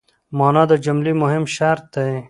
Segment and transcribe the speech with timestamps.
[0.37, 2.13] مانا د جملې مهم شرط دئ.